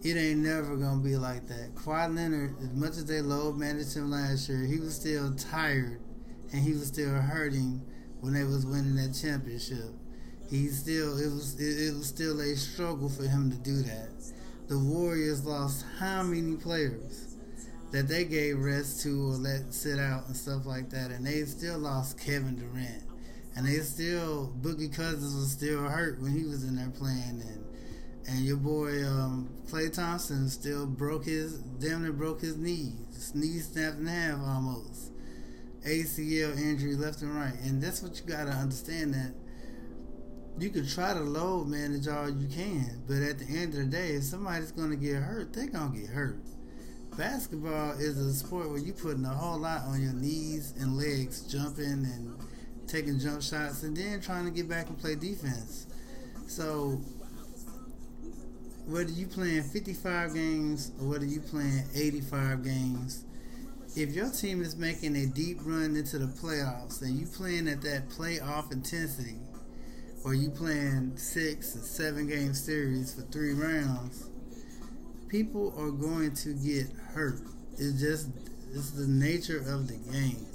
It 0.04 0.16
ain't 0.16 0.38
never 0.38 0.76
gonna 0.76 1.02
be 1.02 1.16
like 1.16 1.48
that. 1.48 1.74
Kawhi 1.74 2.14
Leonard, 2.14 2.54
as 2.62 2.72
much 2.74 2.90
as 2.90 3.06
they 3.06 3.20
low 3.20 3.52
managed 3.54 3.96
him 3.96 4.12
last 4.12 4.48
year, 4.48 4.60
he 4.66 4.78
was 4.78 4.94
still 4.94 5.34
tired 5.34 6.00
and 6.52 6.62
he 6.62 6.74
was 6.74 6.86
still 6.86 7.10
hurting 7.10 7.82
when 8.20 8.34
they 8.34 8.44
was 8.44 8.64
winning 8.64 8.94
that 8.94 9.18
championship. 9.20 9.96
He 10.48 10.68
still 10.68 11.18
it 11.18 11.26
was 11.26 11.58
it, 11.58 11.88
it 11.88 11.94
was 11.96 12.06
still 12.06 12.40
a 12.40 12.54
struggle 12.54 13.08
for 13.08 13.24
him 13.24 13.50
to 13.50 13.56
do 13.56 13.82
that. 13.82 14.10
The 14.68 14.78
Warriors 14.78 15.44
lost 15.44 15.84
how 15.98 16.22
many 16.22 16.54
players 16.54 17.31
that 17.92 18.08
they 18.08 18.24
gave 18.24 18.58
rest 18.58 19.02
to 19.02 19.30
or 19.30 19.34
let 19.34 19.72
sit 19.72 19.98
out 19.98 20.26
and 20.26 20.36
stuff 20.36 20.66
like 20.66 20.90
that, 20.90 21.10
and 21.10 21.26
they 21.26 21.44
still 21.44 21.78
lost 21.78 22.18
Kevin 22.18 22.56
Durant, 22.56 23.04
and 23.54 23.66
they 23.66 23.78
still 23.80 24.52
Boogie 24.60 24.94
Cousins 24.94 25.34
was 25.34 25.52
still 25.52 25.82
hurt 25.82 26.20
when 26.20 26.32
he 26.32 26.44
was 26.44 26.64
in 26.64 26.76
there 26.76 26.90
playing, 26.90 27.42
and 27.46 27.64
and 28.26 28.44
your 28.44 28.56
boy 28.56 29.04
um, 29.04 29.50
Klay 29.68 29.92
Thompson 29.92 30.48
still 30.48 30.86
broke 30.86 31.26
his 31.26 31.58
damn 31.58 32.02
near 32.02 32.12
broke 32.12 32.40
his 32.40 32.56
knee, 32.56 32.94
his 33.12 33.34
knee 33.34 33.58
snapped 33.58 33.98
in 33.98 34.06
half 34.06 34.40
almost. 34.40 35.12
ACL 35.86 36.56
injury 36.56 36.94
left 36.94 37.22
and 37.22 37.34
right. 37.34 37.54
And 37.64 37.82
that's 37.82 38.02
what 38.02 38.16
you 38.16 38.24
got 38.24 38.44
to 38.44 38.52
understand 38.52 39.14
that 39.14 39.34
you 40.58 40.70
can 40.70 40.86
try 40.86 41.12
to 41.12 41.20
load 41.20 41.66
manage 41.66 42.06
all 42.08 42.28
you 42.28 42.46
can, 42.46 43.02
but 43.06 43.16
at 43.16 43.38
the 43.38 43.46
end 43.46 43.74
of 43.74 43.80
the 43.80 43.86
day, 43.86 44.10
if 44.10 44.24
somebody's 44.24 44.70
to 44.90 44.96
get 44.96 45.16
hurt, 45.16 45.52
they're 45.52 45.66
to 45.92 45.98
get 45.98 46.10
hurt. 46.10 46.38
Basketball 47.16 47.92
is 47.98 48.16
a 48.16 48.32
sport 48.32 48.70
where 48.70 48.78
you're 48.78 48.94
putting 48.94 49.24
a 49.26 49.34
whole 49.34 49.58
lot 49.58 49.82
on 49.82 50.00
your 50.00 50.14
knees 50.14 50.72
and 50.80 50.96
legs, 50.96 51.42
jumping 51.42 51.84
and 51.84 52.34
taking 52.86 53.18
jump 53.18 53.42
shots, 53.42 53.82
and 53.82 53.94
then 53.94 54.20
trying 54.20 54.46
to 54.46 54.50
get 54.50 54.66
back 54.66 54.88
and 54.88 54.98
play 54.98 55.14
defense. 55.14 55.86
So, 56.46 57.00
whether 58.86 59.10
you 59.10 59.26
playing 59.26 59.62
55 59.62 60.34
games 60.34 60.92
or 61.00 61.08
whether 61.08 61.26
you 61.26 61.40
playing 61.40 61.84
85 61.94 62.64
games, 62.64 63.24
if 63.94 64.14
your 64.14 64.30
team 64.30 64.62
is 64.62 64.74
making 64.76 65.14
a 65.16 65.26
deep 65.26 65.58
run 65.64 65.94
into 65.94 66.18
the 66.18 66.26
playoffs 66.26 67.02
and 67.02 67.18
you 67.18 67.26
playing 67.26 67.68
at 67.68 67.82
that 67.82 68.08
playoff 68.08 68.72
intensity, 68.72 69.36
or 70.24 70.32
you 70.32 70.48
playing 70.48 71.16
six 71.16 71.76
or 71.76 71.80
seven 71.80 72.26
game 72.26 72.54
series 72.54 73.12
for 73.12 73.20
three 73.22 73.52
rounds, 73.52 74.30
people 75.32 75.72
are 75.78 75.90
going 75.90 76.34
to 76.34 76.52
get 76.52 76.86
hurt. 77.14 77.40
It's 77.78 77.98
just 77.98 78.28
it's 78.74 78.90
the 78.90 79.08
nature 79.08 79.58
of 79.58 79.88
the 79.88 79.96
game. 80.12 80.46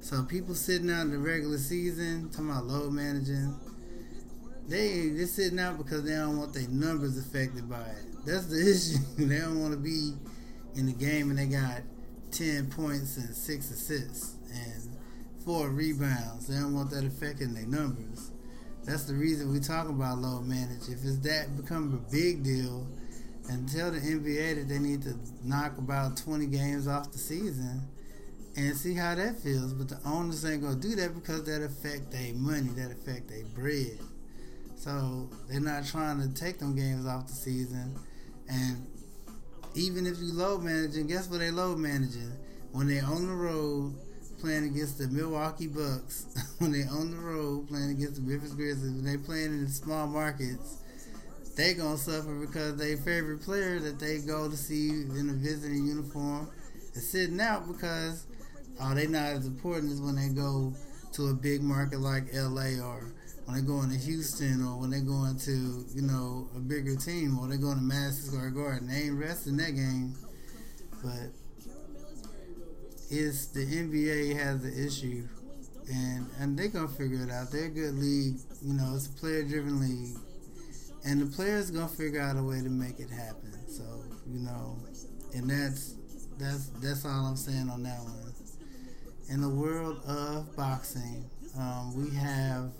So 0.00 0.24
people 0.24 0.56
sitting 0.56 0.90
out 0.90 1.02
in 1.02 1.10
the 1.12 1.18
regular 1.18 1.58
season, 1.58 2.28
talking 2.30 2.50
about 2.50 2.64
load 2.66 2.92
managing, 2.92 3.54
they 4.68 5.10
they're 5.10 5.26
sitting 5.26 5.60
out 5.60 5.78
because 5.78 6.02
they 6.02 6.10
don't 6.10 6.38
want 6.38 6.52
their 6.52 6.68
numbers 6.68 7.16
affected 7.16 7.70
by 7.70 7.82
it. 7.82 8.26
That's 8.26 8.46
the 8.46 8.58
issue. 9.16 9.26
they 9.28 9.38
don't 9.38 9.60
want 9.62 9.72
to 9.72 9.78
be 9.78 10.14
in 10.74 10.86
the 10.86 10.92
game 10.92 11.30
and 11.30 11.38
they 11.38 11.46
got 11.46 11.82
10 12.32 12.68
points 12.70 13.16
and 13.16 13.34
6 13.34 13.70
assists 13.70 14.36
and 14.52 14.96
4 15.44 15.68
rebounds. 15.68 16.48
They 16.48 16.54
don't 16.54 16.74
want 16.74 16.90
that 16.90 17.04
affecting 17.04 17.54
their 17.54 17.66
numbers. 17.66 18.32
That's 18.84 19.04
the 19.04 19.14
reason 19.14 19.52
we 19.52 19.60
talk 19.60 19.88
about 19.88 20.18
load 20.18 20.46
manage. 20.46 20.88
If 20.88 21.04
it's 21.04 21.18
that 21.18 21.56
become 21.56 21.94
a 21.94 22.10
big 22.10 22.42
deal, 22.42 22.88
and 23.52 23.68
tell 23.68 23.90
the 23.90 23.98
NBA 23.98 24.56
that 24.56 24.68
they 24.68 24.78
need 24.78 25.02
to 25.02 25.14
knock 25.44 25.76
about 25.76 26.16
20 26.16 26.46
games 26.46 26.88
off 26.88 27.12
the 27.12 27.18
season 27.18 27.82
and 28.56 28.76
see 28.76 28.94
how 28.94 29.14
that 29.14 29.36
feels. 29.36 29.74
But 29.74 29.88
the 29.90 30.00
owners 30.06 30.44
ain't 30.44 30.62
gonna 30.62 30.76
do 30.76 30.94
that 30.96 31.14
because 31.14 31.44
that 31.44 31.62
affect 31.62 32.10
their 32.10 32.34
money, 32.34 32.68
that 32.76 32.90
affect 32.90 33.28
their 33.28 33.44
bread. 33.54 33.98
So 34.76 35.28
they're 35.48 35.60
not 35.60 35.86
trying 35.86 36.20
to 36.20 36.34
take 36.34 36.58
them 36.58 36.74
games 36.74 37.06
off 37.06 37.26
the 37.26 37.34
season. 37.34 37.94
And 38.48 38.86
even 39.74 40.06
if 40.06 40.18
you 40.18 40.32
load 40.32 40.62
managing, 40.62 41.06
guess 41.06 41.28
what 41.28 41.40
they 41.40 41.50
load 41.50 41.78
managing? 41.78 42.32
When 42.72 42.88
they 42.88 43.00
on 43.00 43.26
the 43.26 43.34
road 43.34 43.94
playing 44.40 44.64
against 44.64 44.98
the 44.98 45.08
Milwaukee 45.08 45.68
Bucks, 45.68 46.26
when 46.58 46.72
they 46.72 46.82
on 46.84 47.10
the 47.10 47.18
road 47.18 47.68
playing 47.68 47.90
against 47.90 48.16
the 48.16 48.22
Memphis 48.22 48.52
Grizzlies, 48.52 48.92
when 48.92 49.04
they 49.04 49.18
playing 49.18 49.52
in 49.52 49.64
the 49.64 49.70
small 49.70 50.06
markets, 50.06 50.81
they 51.56 51.74
gonna 51.74 51.96
suffer 51.96 52.34
because 52.34 52.76
their 52.76 52.96
favorite 52.96 53.42
player 53.42 53.78
that 53.80 53.98
they 53.98 54.18
go 54.18 54.48
to 54.48 54.56
see 54.56 54.90
in 54.90 55.28
a 55.30 55.34
visiting 55.34 55.86
uniform 55.86 56.48
is 56.94 57.10
sitting 57.10 57.40
out 57.40 57.66
because 57.68 58.26
oh 58.80 58.94
they 58.94 59.06
not 59.06 59.26
as 59.26 59.46
important 59.46 59.92
as 59.92 60.00
when 60.00 60.16
they 60.16 60.28
go 60.28 60.72
to 61.12 61.28
a 61.28 61.34
big 61.34 61.62
market 61.62 62.00
like 62.00 62.24
LA 62.32 62.80
or 62.82 63.12
when 63.44 63.56
they 63.56 63.62
go 63.62 63.82
into 63.82 63.96
Houston 63.98 64.64
or 64.64 64.80
when 64.80 64.90
they 64.90 65.00
go 65.00 65.24
into, 65.24 65.84
you 65.94 66.02
know, 66.02 66.48
a 66.56 66.60
bigger 66.60 66.96
team 66.96 67.38
or 67.38 67.48
they 67.48 67.56
go 67.56 67.70
into 67.70 67.82
Madison 67.82 68.30
Square 68.30 68.50
Garden. 68.50 68.88
They 68.88 69.02
ain't 69.04 69.18
resting 69.18 69.56
that 69.56 69.72
game. 69.72 70.14
But 71.02 71.34
it's 73.10 73.46
the 73.48 73.66
NBA 73.66 74.38
has 74.38 74.62
the 74.62 74.86
issue 74.86 75.28
and 75.92 76.26
and 76.38 76.58
they're 76.58 76.68
gonna 76.68 76.88
figure 76.88 77.24
it 77.24 77.30
out. 77.30 77.50
They're 77.50 77.66
a 77.66 77.70
good 77.70 77.94
league, 77.94 78.36
you 78.62 78.74
know, 78.74 78.92
it's 78.94 79.06
a 79.06 79.10
player 79.10 79.42
driven 79.42 79.80
league. 79.80 80.16
And 81.04 81.20
the 81.20 81.26
players 81.26 81.70
gonna 81.70 81.88
figure 81.88 82.20
out 82.20 82.36
a 82.36 82.42
way 82.42 82.60
to 82.60 82.68
make 82.70 83.00
it 83.00 83.10
happen. 83.10 83.52
So, 83.68 83.82
you 84.26 84.40
know, 84.40 84.78
and 85.34 85.50
that's 85.50 85.96
that's 86.38 86.68
that's 86.80 87.04
all 87.04 87.26
I'm 87.26 87.36
saying 87.36 87.68
on 87.70 87.82
that 87.82 88.02
one. 88.02 88.32
In 89.28 89.40
the 89.40 89.48
world 89.48 90.02
of 90.06 90.54
boxing, 90.56 91.24
um, 91.58 91.94
we 91.96 92.14
have 92.16 92.72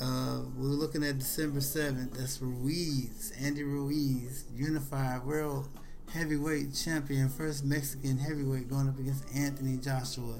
uh, 0.00 0.40
we're 0.56 0.66
looking 0.66 1.02
at 1.04 1.18
December 1.18 1.60
7th. 1.60 2.14
That's 2.14 2.42
Ruiz, 2.42 3.32
Andy 3.40 3.62
Ruiz, 3.62 4.44
unified 4.54 5.24
world 5.24 5.68
heavyweight 6.12 6.74
champion, 6.74 7.28
first 7.28 7.64
Mexican 7.64 8.18
heavyweight 8.18 8.68
going 8.68 8.88
up 8.88 8.98
against 8.98 9.24
Anthony 9.34 9.76
Joshua. 9.76 10.38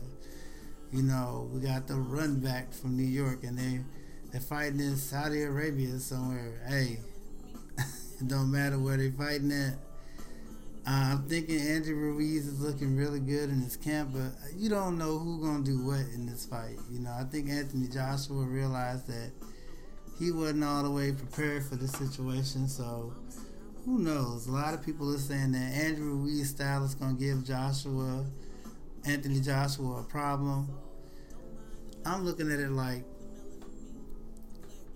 You 0.92 1.02
know, 1.02 1.50
we 1.52 1.60
got 1.60 1.86
the 1.86 1.94
run 1.94 2.40
back 2.40 2.72
from 2.72 2.96
New 2.96 3.04
York, 3.04 3.44
and 3.44 3.58
they 3.58 3.80
they're 4.30 4.40
fighting 4.40 4.80
in 4.80 4.96
Saudi 4.96 5.42
Arabia 5.42 5.98
somewhere. 5.98 6.60
Hey, 6.68 6.98
it 7.78 8.28
don't 8.28 8.50
matter 8.50 8.78
where 8.78 8.96
they're 8.96 9.12
fighting 9.12 9.52
at. 9.52 9.74
Uh, 10.88 11.14
I'm 11.14 11.22
thinking 11.24 11.58
Andrew 11.58 11.96
Ruiz 11.96 12.46
is 12.46 12.60
looking 12.60 12.96
really 12.96 13.18
good 13.18 13.50
in 13.50 13.60
his 13.60 13.76
camp, 13.76 14.10
but 14.12 14.30
you 14.56 14.68
don't 14.68 14.98
know 14.98 15.18
who's 15.18 15.42
gonna 15.44 15.64
do 15.64 15.84
what 15.84 16.00
in 16.14 16.26
this 16.26 16.46
fight. 16.46 16.78
You 16.92 17.00
know, 17.00 17.10
I 17.10 17.24
think 17.24 17.48
Anthony 17.50 17.88
Joshua 17.88 18.44
realized 18.44 19.08
that 19.08 19.32
he 20.18 20.30
wasn't 20.30 20.62
all 20.62 20.84
the 20.84 20.90
way 20.90 21.10
prepared 21.10 21.64
for 21.64 21.74
this 21.74 21.90
situation, 21.92 22.68
so 22.68 23.12
who 23.84 23.98
knows? 23.98 24.46
A 24.46 24.52
lot 24.52 24.74
of 24.74 24.84
people 24.84 25.12
are 25.12 25.18
saying 25.18 25.52
that 25.52 25.72
Andrew 25.72 26.14
Ruiz 26.14 26.50
style 26.50 26.84
is 26.84 26.94
gonna 26.94 27.14
give 27.14 27.44
Joshua, 27.44 28.24
Anthony 29.04 29.40
Joshua, 29.40 30.00
a 30.00 30.04
problem. 30.04 30.68
I'm 32.04 32.24
looking 32.24 32.52
at 32.52 32.60
it 32.60 32.70
like 32.70 33.04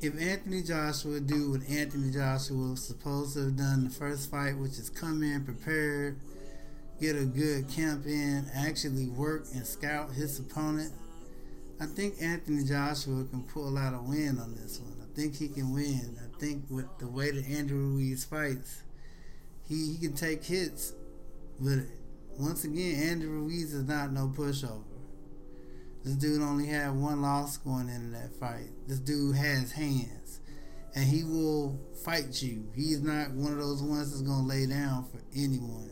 if 0.03 0.19
Anthony 0.19 0.63
Joshua 0.63 1.21
do 1.21 1.51
what 1.53 1.69
Anthony 1.69 2.11
Joshua 2.11 2.71
was 2.71 2.83
supposed 2.83 3.35
to 3.35 3.45
have 3.45 3.57
done 3.57 3.85
the 3.85 3.91
first 3.91 4.31
fight, 4.31 4.57
which 4.57 4.79
is 4.79 4.89
come 4.89 5.23
in 5.23 5.45
prepared, 5.45 6.19
get 7.01 7.17
a 7.17 7.25
good 7.25 7.69
camp 7.69 8.07
in, 8.07 8.47
actually 8.55 9.09
work 9.09 9.45
and 9.55 9.67
scout 9.67 10.13
his 10.13 10.39
opponent, 10.39 10.93
I 11.81 11.87
think 11.87 12.15
Anthony 12.21 12.65
Joshua 12.65 13.25
can 13.25 13.43
pull 13.45 13.77
out 13.77 13.95
a 13.95 14.03
win 14.03 14.39
on 14.39 14.55
this 14.55 14.79
one. 14.81 14.97
I 15.03 15.15
think 15.15 15.37
he 15.37 15.49
can 15.49 15.73
win. 15.73 16.19
I 16.19 16.39
think 16.39 16.65
with 16.71 16.87
the 16.99 17.07
way 17.07 17.31
that 17.31 17.47
Andrew 17.47 17.79
Ruiz 17.79 18.25
fights, 18.25 18.83
he, 19.69 19.95
he 19.95 19.99
can 19.99 20.15
take 20.15 20.45
hits. 20.45 20.95
But 21.59 21.81
once 22.39 22.65
again, 22.65 23.03
Andrew 23.03 23.31
Ruiz 23.31 23.75
is 23.75 23.87
not 23.87 24.13
no 24.13 24.29
pushover. 24.29 24.90
This 26.03 26.15
dude 26.15 26.41
only 26.41 26.67
had 26.67 26.95
one 26.95 27.21
loss 27.21 27.59
going 27.59 27.89
into 27.91 28.19
that 28.19 28.33
fight. 28.41 28.71
This 28.87 28.99
dude 28.99 29.37
has 29.37 29.73
hands. 29.73 30.41
And 30.95 31.05
he 31.05 31.25
will 31.25 31.79
fight 32.05 32.43
you. 32.43 32.67
He's 32.75 33.03
not 33.03 33.33
one 33.33 33.53
of 33.53 33.59
those 33.59 33.83
ones 33.83 34.11
that's 34.11 34.23
to 34.23 34.33
lay 34.33 34.67
down 34.67 35.05
for 35.05 35.21
anyone. 35.37 35.91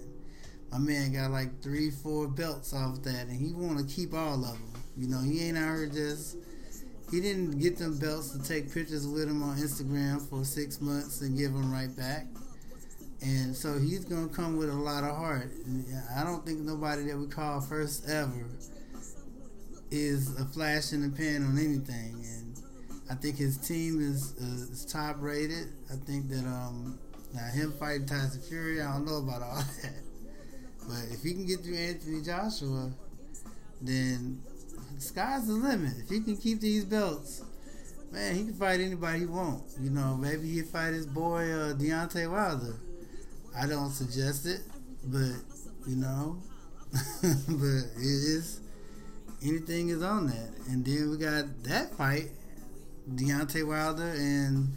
My 0.72 0.78
man 0.78 1.12
got 1.12 1.30
like 1.30 1.62
three, 1.62 1.90
four 1.90 2.26
belts 2.26 2.72
off 2.72 3.02
that, 3.02 3.26
and 3.26 3.40
he 3.40 3.52
want 3.52 3.78
to 3.78 3.94
keep 3.94 4.12
all 4.14 4.44
of 4.44 4.52
them. 4.52 4.72
You 4.96 5.08
know, 5.08 5.20
he 5.20 5.46
ain't 5.46 5.58
out 5.58 5.76
here 5.76 5.86
just. 5.86 6.36
He 7.10 7.20
didn't 7.20 7.58
get 7.58 7.78
them 7.78 7.96
belts 7.96 8.30
to 8.30 8.42
take 8.42 8.72
pictures 8.72 9.06
with 9.06 9.28
him 9.28 9.42
on 9.42 9.56
Instagram 9.56 10.28
for 10.28 10.44
six 10.44 10.78
months 10.78 11.22
and 11.22 11.38
give 11.38 11.54
them 11.54 11.72
right 11.72 11.94
back. 11.96 12.26
And 13.22 13.56
so 13.56 13.78
he's 13.78 14.04
gonna 14.04 14.28
come 14.28 14.58
with 14.58 14.68
a 14.68 14.74
lot 14.74 15.04
of 15.04 15.16
heart. 15.16 15.50
I 16.14 16.22
don't 16.22 16.44
think 16.44 16.60
nobody 16.60 17.04
that 17.04 17.16
we 17.16 17.26
call 17.26 17.62
first 17.62 18.08
ever 18.10 18.46
is 19.90 20.38
a 20.38 20.44
flash 20.44 20.92
in 20.92 21.02
the 21.02 21.16
pan 21.16 21.44
on 21.44 21.58
anything, 21.58 22.24
and 22.24 22.60
I 23.10 23.14
think 23.14 23.36
his 23.36 23.56
team 23.56 24.00
is, 24.00 24.34
uh, 24.40 24.72
is 24.72 24.84
top 24.84 25.16
rated. 25.18 25.68
I 25.90 25.96
think 26.04 26.28
that 26.28 26.44
um, 26.44 26.98
now 27.34 27.46
him 27.46 27.72
fighting 27.78 28.06
Tyson 28.06 28.42
Fury, 28.42 28.80
I 28.80 28.92
don't 28.92 29.06
know 29.06 29.18
about 29.18 29.42
all 29.42 29.56
that, 29.82 30.02
but 30.86 31.04
if 31.12 31.22
he 31.22 31.32
can 31.32 31.46
get 31.46 31.60
through 31.60 31.76
Anthony 31.76 32.22
Joshua, 32.22 32.90
then 33.80 34.42
the 34.94 35.00
sky's 35.00 35.46
the 35.46 35.54
limit. 35.54 35.92
If 35.98 36.10
he 36.10 36.20
can 36.20 36.36
keep 36.36 36.60
these 36.60 36.84
belts, 36.84 37.42
man, 38.10 38.34
he 38.34 38.44
can 38.44 38.54
fight 38.54 38.80
anybody 38.80 39.20
he 39.20 39.26
want. 39.26 39.62
You 39.80 39.90
know, 39.90 40.16
maybe 40.16 40.48
he 40.48 40.62
fight 40.62 40.92
his 40.92 41.06
boy 41.06 41.50
uh, 41.50 41.74
Deontay 41.74 42.30
Wilder. 42.30 42.80
I 43.56 43.66
don't 43.66 43.90
suggest 43.90 44.46
it, 44.46 44.60
but 45.04 45.32
you 45.86 45.96
know, 45.96 46.38
but 47.22 47.84
it 47.96 48.02
is 48.02 48.60
anything 49.42 49.88
is 49.90 50.02
on 50.02 50.26
that. 50.26 50.50
And 50.68 50.84
then 50.84 51.10
we 51.10 51.16
got 51.16 51.64
that 51.64 51.94
fight, 51.96 52.30
Deontay 53.14 53.66
Wilder 53.66 54.12
and 54.16 54.76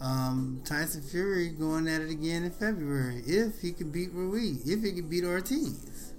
um, 0.00 0.62
Tyson 0.64 1.02
Fury 1.02 1.48
going 1.48 1.88
at 1.88 2.00
it 2.00 2.10
again 2.10 2.44
in 2.44 2.50
February. 2.50 3.22
If 3.26 3.60
he 3.60 3.72
can 3.72 3.90
beat 3.90 4.12
Ruiz, 4.12 4.68
if 4.68 4.82
he 4.82 4.92
can 4.92 5.08
beat 5.08 5.24
Ortiz. 5.24 6.14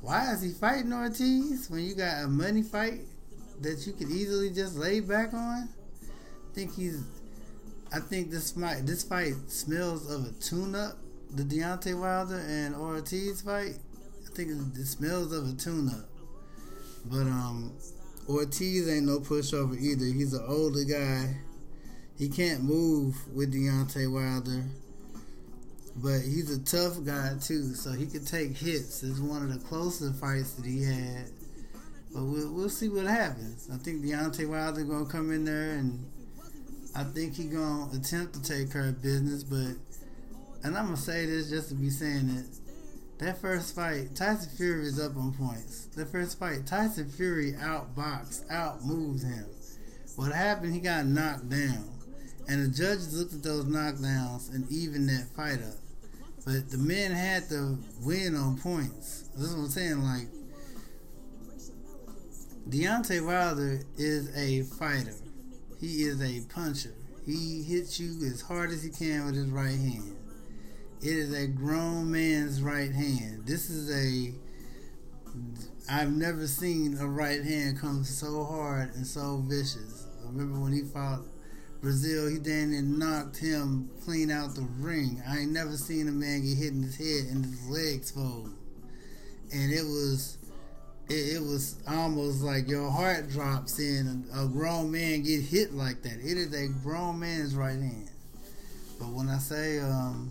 Why 0.00 0.32
is 0.32 0.42
he 0.42 0.52
fighting 0.52 0.92
Ortiz 0.92 1.68
when 1.68 1.84
you 1.84 1.94
got 1.94 2.24
a 2.24 2.28
money 2.28 2.62
fight 2.62 3.00
that 3.60 3.86
you 3.86 3.92
could 3.92 4.10
easily 4.10 4.50
just 4.50 4.76
lay 4.76 5.00
back 5.00 5.34
on? 5.34 5.68
I 6.02 6.54
think 6.54 6.74
he's. 6.74 7.02
I 7.92 7.98
think 7.98 8.30
this 8.30 8.52
fight 8.52 8.86
this 8.86 9.02
fight 9.02 9.34
smells 9.48 10.10
of 10.10 10.24
a 10.24 10.32
tune-up. 10.40 10.96
The 11.32 11.42
Deontay 11.42 12.00
Wilder 12.00 12.38
and 12.38 12.74
Ortiz 12.74 13.42
fight. 13.42 13.76
I 14.24 14.34
think 14.34 14.50
it, 14.50 14.86
smells 14.86 15.32
of 15.32 15.48
a 15.48 15.52
tune-up. 15.52 16.09
But 17.04 17.22
um, 17.22 17.72
Ortiz 18.28 18.88
ain't 18.88 19.06
no 19.06 19.20
pushover 19.20 19.78
either. 19.78 20.04
He's 20.04 20.34
an 20.34 20.44
older 20.46 20.84
guy. 20.84 21.36
He 22.16 22.28
can't 22.28 22.62
move 22.62 23.16
with 23.34 23.54
Deontay 23.54 24.12
Wilder. 24.12 24.64
But 25.96 26.20
he's 26.20 26.50
a 26.54 26.60
tough 26.64 27.04
guy 27.04 27.34
too, 27.40 27.74
so 27.74 27.92
he 27.92 28.06
can 28.06 28.24
take 28.24 28.56
hits. 28.56 29.02
It's 29.02 29.18
one 29.18 29.42
of 29.42 29.52
the 29.52 29.58
closest 29.66 30.20
fights 30.20 30.52
that 30.52 30.64
he 30.64 30.82
had. 30.82 31.26
But 32.12 32.24
we'll, 32.24 32.52
we'll 32.52 32.68
see 32.68 32.88
what 32.88 33.06
happens. 33.06 33.68
I 33.72 33.76
think 33.76 34.04
Deontay 34.04 34.48
Wilder 34.48 34.84
gonna 34.84 35.06
come 35.06 35.32
in 35.32 35.44
there 35.44 35.72
and 35.72 36.04
I 36.94 37.04
think 37.04 37.36
he 37.36 37.44
gonna 37.44 37.90
attempt 37.96 38.34
to 38.34 38.42
take 38.42 38.74
of 38.74 39.00
business. 39.02 39.44
But 39.44 39.76
and 40.62 40.76
I'm 40.76 40.86
gonna 40.86 40.96
say 40.96 41.26
this 41.26 41.50
just 41.50 41.68
to 41.68 41.74
be 41.74 41.90
saying 41.90 42.28
it. 42.30 42.46
That 43.20 43.38
first 43.38 43.74
fight, 43.74 44.16
Tyson 44.16 44.50
Fury 44.56 44.86
is 44.86 44.98
up 44.98 45.14
on 45.14 45.34
points. 45.34 45.84
That 45.94 46.10
first 46.10 46.38
fight, 46.38 46.66
Tyson 46.66 47.06
Fury 47.10 47.52
outboxed, 47.52 48.50
outmoves 48.50 49.22
him. 49.22 49.44
What 50.16 50.32
happened? 50.32 50.72
He 50.72 50.80
got 50.80 51.04
knocked 51.04 51.50
down. 51.50 51.86
And 52.48 52.64
the 52.64 52.68
judges 52.74 53.18
looked 53.18 53.34
at 53.34 53.42
those 53.42 53.66
knockdowns 53.66 54.54
and 54.54 54.66
evened 54.72 55.10
that 55.10 55.28
fight 55.36 55.62
up. 55.62 55.76
But 56.46 56.70
the 56.70 56.78
men 56.78 57.12
had 57.12 57.46
to 57.50 57.78
win 58.00 58.34
on 58.34 58.56
points. 58.56 59.28
This 59.36 59.50
is 59.50 59.54
what 59.54 59.64
I'm 59.64 59.68
saying. 59.68 60.02
Like, 60.02 60.28
Deontay 62.70 63.26
Wilder 63.26 63.82
is 63.98 64.34
a 64.34 64.62
fighter. 64.62 65.14
He 65.78 66.04
is 66.04 66.22
a 66.22 66.40
puncher. 66.54 66.94
He 67.26 67.62
hits 67.64 68.00
you 68.00 68.26
as 68.32 68.40
hard 68.40 68.70
as 68.70 68.82
he 68.82 68.88
can 68.88 69.26
with 69.26 69.34
his 69.34 69.50
right 69.50 69.68
hand. 69.68 70.16
It 71.02 71.16
is 71.16 71.32
a 71.32 71.46
grown 71.46 72.10
man's 72.10 72.62
right 72.62 72.92
hand. 72.92 73.46
This 73.46 73.70
is 73.70 73.90
a. 73.90 74.34
I've 75.90 76.12
never 76.12 76.46
seen 76.46 76.98
a 76.98 77.06
right 77.06 77.42
hand 77.42 77.80
come 77.80 78.04
so 78.04 78.44
hard 78.44 78.94
and 78.94 79.06
so 79.06 79.42
vicious. 79.46 80.06
I 80.22 80.26
remember 80.26 80.60
when 80.60 80.72
he 80.72 80.82
fought 80.82 81.20
Breazeale, 81.82 82.30
he 82.30 82.36
then 82.36 82.74
and 82.74 82.98
knocked 82.98 83.38
him 83.38 83.88
clean 84.04 84.30
out 84.30 84.54
the 84.54 84.68
ring. 84.78 85.22
I 85.26 85.38
ain't 85.38 85.52
never 85.52 85.78
seen 85.78 86.06
a 86.06 86.12
man 86.12 86.42
get 86.42 86.58
hit 86.58 86.74
in 86.74 86.82
his 86.82 86.96
head 86.96 87.34
and 87.34 87.46
his 87.46 87.68
legs 87.70 88.10
fold. 88.10 88.50
And 89.52 89.72
it 89.72 89.84
was 89.84 90.36
it, 91.08 91.36
it 91.36 91.40
was 91.40 91.76
almost 91.88 92.42
like 92.42 92.68
your 92.68 92.90
heart 92.90 93.30
drops 93.30 93.78
in 93.78 94.26
a, 94.34 94.44
a 94.44 94.48
grown 94.48 94.90
man 94.90 95.22
get 95.22 95.40
hit 95.40 95.72
like 95.72 96.02
that. 96.02 96.18
It 96.22 96.36
is 96.36 96.52
a 96.52 96.68
grown 96.82 97.20
man's 97.20 97.56
right 97.56 97.80
hand. 97.80 98.10
But 98.98 99.08
when 99.08 99.30
I 99.30 99.38
say 99.38 99.78
um, 99.78 100.30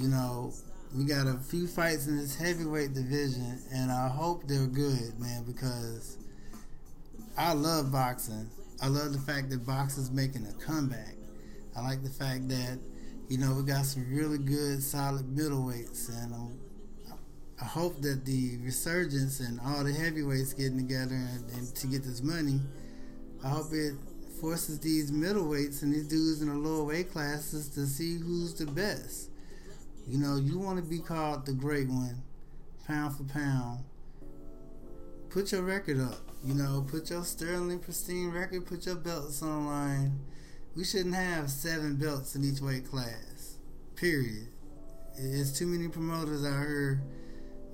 you 0.00 0.08
know, 0.08 0.52
we 0.96 1.04
got 1.04 1.26
a 1.26 1.38
few 1.38 1.66
fights 1.66 2.06
in 2.06 2.16
this 2.16 2.34
heavyweight 2.36 2.94
division 2.94 3.62
and 3.72 3.92
I 3.92 4.08
hope 4.08 4.48
they're 4.48 4.66
good, 4.66 5.18
man, 5.18 5.44
because 5.44 6.18
I 7.36 7.52
love 7.52 7.92
boxing 7.92 8.50
I 8.82 8.88
love 8.88 9.12
the 9.12 9.18
fact 9.18 9.50
that 9.50 9.66
boxing's 9.66 10.10
making 10.10 10.46
a 10.46 10.52
comeback. 10.64 11.14
I 11.76 11.82
like 11.82 12.02
the 12.02 12.08
fact 12.08 12.48
that 12.48 12.78
you 13.28 13.36
know 13.36 13.52
we 13.54 13.62
got 13.62 13.84
some 13.84 14.06
really 14.08 14.38
good, 14.38 14.82
solid 14.82 15.26
middleweights, 15.26 16.08
and 16.08 16.32
um, 16.32 16.58
I 17.60 17.66
hope 17.66 18.00
that 18.00 18.24
the 18.24 18.56
resurgence 18.62 19.40
and 19.40 19.60
all 19.60 19.84
the 19.84 19.92
heavyweights 19.92 20.54
getting 20.54 20.78
together 20.78 21.14
and, 21.14 21.50
and 21.50 21.74
to 21.76 21.86
get 21.88 22.04
this 22.04 22.22
money. 22.22 22.60
I 23.44 23.48
hope 23.48 23.66
it 23.72 23.94
forces 24.40 24.80
these 24.80 25.10
middleweights 25.12 25.82
and 25.82 25.92
these 25.92 26.08
dudes 26.08 26.40
in 26.40 26.48
the 26.48 26.54
lower 26.54 26.84
weight 26.84 27.12
classes 27.12 27.68
to 27.70 27.86
see 27.86 28.18
who's 28.18 28.54
the 28.54 28.66
best. 28.66 29.29
You 30.06 30.18
know, 30.18 30.36
you 30.36 30.58
want 30.58 30.82
to 30.82 30.84
be 30.88 30.98
called 30.98 31.46
the 31.46 31.52
great 31.52 31.88
one, 31.88 32.22
pound 32.86 33.16
for 33.16 33.24
pound. 33.24 33.84
Put 35.28 35.52
your 35.52 35.62
record 35.62 36.00
up. 36.00 36.18
You 36.44 36.54
know, 36.54 36.84
put 36.90 37.10
your 37.10 37.24
sterling 37.24 37.80
pristine 37.80 38.30
record, 38.30 38.66
put 38.66 38.86
your 38.86 38.96
belts 38.96 39.42
online. 39.42 40.18
We 40.74 40.84
shouldn't 40.84 41.14
have 41.14 41.50
seven 41.50 41.96
belts 41.96 42.34
in 42.34 42.44
each 42.44 42.60
weight 42.60 42.88
class. 42.88 43.58
Period. 43.94 44.48
It's 45.16 45.56
too 45.58 45.66
many 45.66 45.88
promoters 45.88 46.44
out 46.44 46.60
here, 46.60 47.02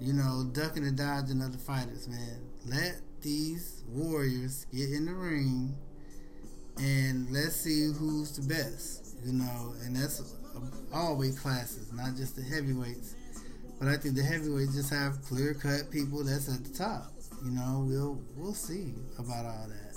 you 0.01 0.13
know, 0.13 0.51
ducking 0.53 0.85
and 0.85 0.97
dodging 0.97 1.41
other 1.41 1.59
fighters, 1.59 2.09
man. 2.09 2.41
Let 2.67 3.01
these 3.23 3.85
warriors 3.89 4.67
get 4.75 4.91
in 4.91 5.07
the 5.07 5.15
ring 5.15 5.77
and 6.79 7.31
let's 7.31 7.57
see 7.57 7.93
who's 7.93 8.37
the 8.37 8.47
best, 8.47 9.17
you 9.25 9.33
know, 9.33 9.75
and 9.85 9.95
that's 9.95 10.21
all 10.93 11.17
weight 11.17 11.37
classes, 11.37 11.93
not 11.93 12.17
just 12.17 12.37
the 12.37 12.43
heavyweights. 12.43 13.15
But 13.79 13.89
I 13.89 13.97
think 13.97 14.15
the 14.15 14.23
heavyweights 14.23 14.75
just 14.75 14.91
have 14.91 15.23
clear 15.23 15.55
cut 15.55 15.91
people 15.91 16.25
that's 16.25 16.49
at 16.49 16.65
the 16.65 16.73
top 16.73 17.13
you 17.45 17.51
know, 17.51 17.85
we'll 17.87 18.21
we'll 18.37 18.55
see 18.55 18.95
about 19.19 19.45
all 19.45 19.69
that. 19.69 19.97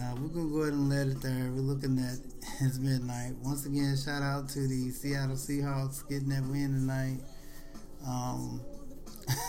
Uh, 0.00 0.14
we're 0.20 0.28
gonna 0.28 0.48
go 0.48 0.62
ahead 0.62 0.72
and 0.72 0.88
let 0.88 1.06
it 1.06 1.20
there. 1.20 1.50
We're 1.52 1.60
looking 1.60 1.98
at 1.98 2.18
it's 2.60 2.78
midnight. 2.78 3.34
Once 3.42 3.66
again, 3.66 3.96
shout 3.96 4.22
out 4.22 4.48
to 4.50 4.66
the 4.66 4.90
Seattle 4.90 5.36
Seahawks 5.36 6.08
getting 6.08 6.30
that 6.30 6.42
win 6.42 6.72
tonight. 6.72 7.20
Um, 8.06 8.60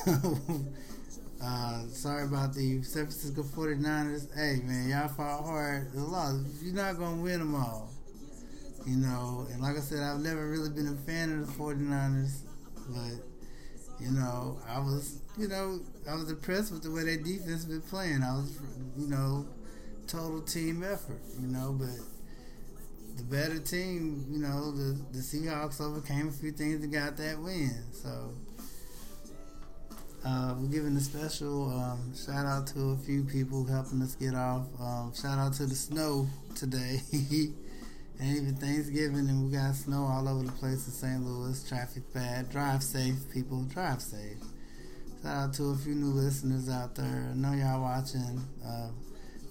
uh, 1.44 1.84
sorry 1.88 2.26
about 2.26 2.54
the 2.54 2.84
San 2.84 3.06
Francisco 3.06 3.44
49ers. 3.44 4.34
Hey 4.36 4.62
man, 4.64 4.90
y'all 4.90 5.08
fought 5.08 5.44
hard. 5.44 5.94
A 5.96 6.00
lot. 6.00 6.36
You're 6.62 6.76
not 6.76 6.98
gonna 6.98 7.22
win 7.22 7.40
them 7.40 7.56
all. 7.56 7.90
You 8.86 8.98
know, 8.98 9.48
and 9.52 9.62
like 9.62 9.78
I 9.78 9.80
said, 9.80 10.04
I've 10.04 10.20
never 10.20 10.50
really 10.50 10.70
been 10.70 10.88
a 10.88 10.96
fan 11.06 11.32
of 11.32 11.48
the 11.48 11.54
49ers, 11.54 12.42
but 12.90 13.24
you 14.04 14.12
know, 14.12 14.60
I 14.68 14.80
was, 14.80 15.20
you 15.38 15.48
know, 15.48 15.80
I 16.10 16.16
was 16.16 16.30
impressed 16.30 16.74
with 16.74 16.84
the 16.84 16.92
way 16.92 17.04
their 17.04 17.18
defense 17.18 17.64
been 17.64 17.82
playing. 17.82 18.24
I 18.24 18.34
was, 18.34 18.60
you 18.98 19.08
know, 19.08 19.46
total 20.08 20.42
team 20.42 20.84
effort, 20.84 21.22
you 21.40 21.48
know, 21.48 21.76
but 21.80 21.96
the 23.16 23.24
better 23.24 23.60
team, 23.60 24.26
you 24.30 24.40
know, 24.40 24.72
the, 24.72 25.00
the 25.12 25.20
Seahawks 25.20 25.80
overcame 25.80 26.28
a 26.28 26.32
few 26.32 26.52
things 26.52 26.84
and 26.84 26.92
got 26.92 27.16
that 27.18 27.40
win. 27.40 27.72
So 27.94 28.32
uh, 30.26 30.56
we're 30.58 30.68
giving 30.68 30.96
a 30.98 31.02
special 31.02 31.70
um, 31.70 32.14
shout 32.16 32.46
out 32.46 32.68
to 32.68 32.92
a 32.92 32.98
few 32.98 33.24
people 33.24 33.66
helping 33.66 34.02
us 34.02 34.16
get 34.16 34.34
off. 34.34 34.68
Um, 34.80 35.14
shout 35.14 35.38
out 35.38 35.54
to 35.54 35.66
the 35.66 35.76
snow 35.76 36.28
today. 36.56 37.02
And 38.24 38.38
even 38.38 38.56
Thanksgiving, 38.56 39.28
and 39.28 39.44
we 39.44 39.52
got 39.52 39.76
snow 39.76 40.06
all 40.06 40.30
over 40.30 40.46
the 40.46 40.52
place 40.54 40.88
in 40.88 40.94
St. 40.94 41.26
Louis. 41.26 41.62
Traffic 41.68 42.04
bad. 42.14 42.50
Drive 42.50 42.82
safe, 42.82 43.18
people. 43.34 43.64
Drive 43.64 44.02
safe. 44.02 44.38
Shout 45.22 45.50
out 45.50 45.54
to 45.56 45.72
a 45.72 45.76
few 45.76 45.94
new 45.94 46.14
listeners 46.14 46.70
out 46.70 46.96
there. 46.96 47.32
I 47.32 47.36
know 47.36 47.52
y'all 47.52 47.82
watching. 47.82 48.42
Uh, 48.66 48.92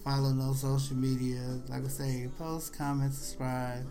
follow 0.03 0.31
no 0.31 0.55
social 0.55 0.97
media. 0.97 1.61
Like 1.69 1.85
I 1.85 1.89
say, 1.89 2.31
post, 2.39 2.75
comment, 2.75 3.13
subscribe. 3.13 3.85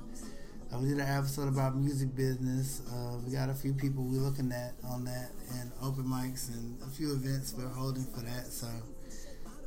Uh, 0.74 0.80
we 0.80 0.88
did 0.88 0.98
an 0.98 1.16
episode 1.16 1.48
about 1.48 1.78
music 1.78 2.16
business. 2.16 2.82
Uh, 2.92 3.20
we 3.24 3.32
got 3.32 3.50
a 3.50 3.54
few 3.54 3.76
people 3.76 4.04
we're 4.04 4.20
looking 4.20 4.52
at 4.52 4.74
on 4.84 5.06
that, 5.06 5.30
and 5.60 5.72
open 5.84 6.06
mics, 6.06 6.50
and 6.50 6.82
a 6.82 6.90
few 6.90 7.14
events 7.14 7.54
we're 7.56 7.68
holding 7.68 8.06
for 8.06 8.22
that. 8.22 8.48
So 8.48 8.66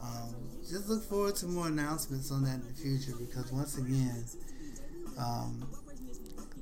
um, 0.02 0.34
just 0.68 0.88
look 0.88 1.04
forward 1.04 1.36
to 1.36 1.46
more 1.46 1.68
announcements 1.68 2.32
on 2.32 2.42
that 2.42 2.54
in 2.54 2.66
the 2.66 2.74
future 2.74 3.16
because 3.16 3.52
once 3.52 3.78
again, 3.78 4.24
um, 5.18 5.66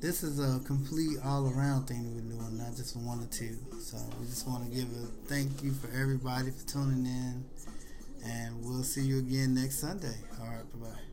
this 0.00 0.22
is 0.22 0.40
a 0.40 0.58
complete 0.66 1.18
all 1.24 1.48
around 1.48 1.86
thing 1.86 2.02
we're 2.14 2.20
doing, 2.22 2.58
not 2.58 2.76
just 2.76 2.96
one 2.96 3.20
or 3.20 3.26
two. 3.26 3.56
So 3.78 3.98
we 4.20 4.26
just 4.26 4.46
want 4.48 4.68
to 4.68 4.70
give 4.74 4.88
a 4.90 5.06
thank 5.26 5.62
you 5.62 5.72
for 5.72 5.88
everybody 5.88 6.50
for 6.50 6.66
tuning 6.66 7.06
in. 7.06 7.44
And 8.24 8.64
we'll 8.64 8.84
see 8.84 9.02
you 9.02 9.18
again 9.18 9.54
next 9.54 9.78
Sunday. 9.80 10.14
All 10.40 10.46
right, 10.46 10.80
bye 10.80 10.88
bye. 10.88 11.11